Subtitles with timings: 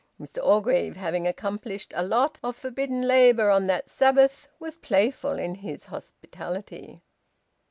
[0.19, 5.53] Mr Orgreave, having accomplished a lot of forbidden labour on that Sabbath, was playful in
[5.53, 7.03] his hospitality.